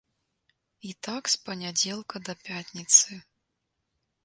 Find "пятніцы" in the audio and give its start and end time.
2.45-3.21